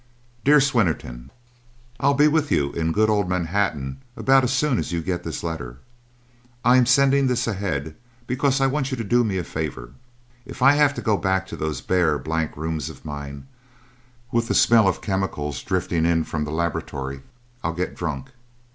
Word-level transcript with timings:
"Dear 0.43 0.59
Swinnerton, 0.59 1.29
"I'll 1.99 2.15
be 2.15 2.27
with 2.27 2.49
you 2.51 2.71
in 2.71 2.91
good 2.91 3.07
old 3.07 3.29
Manhattan 3.29 4.01
about 4.17 4.43
as 4.43 4.51
soon 4.51 4.79
as 4.79 4.91
you 4.91 4.99
get 4.99 5.23
this 5.23 5.43
letter. 5.43 5.77
I'm 6.65 6.87
sending 6.87 7.27
this 7.27 7.45
ahead 7.45 7.95
because 8.25 8.59
I 8.59 8.65
want 8.65 8.89
you 8.89 8.97
to 8.97 9.03
do 9.03 9.23
me 9.23 9.37
a 9.37 9.43
favour. 9.43 9.91
If 10.43 10.63
I 10.63 10.71
have 10.71 10.95
to 10.95 11.03
go 11.03 11.17
back 11.17 11.45
to 11.49 11.55
those 11.55 11.81
bare, 11.81 12.17
blank 12.17 12.57
rooms 12.57 12.89
of 12.89 13.05
mine 13.05 13.45
with 14.31 14.47
the 14.47 14.55
smell 14.55 14.87
of 14.87 15.03
chemicals 15.03 15.61
drifting 15.61 16.07
in 16.07 16.23
from 16.23 16.45
the 16.45 16.51
laboratory, 16.51 17.21
I'll 17.63 17.73
get 17.73 17.95
drunk. 17.95 18.31